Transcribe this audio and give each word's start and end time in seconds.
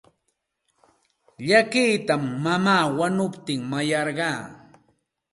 Llakita 1.47 2.13
mamaa 2.43 2.85
wanukuptin 2.97 3.61
mayarqaa. 3.71 4.37